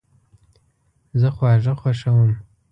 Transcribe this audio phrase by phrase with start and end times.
[1.19, 2.31] زه خواږه خوښوم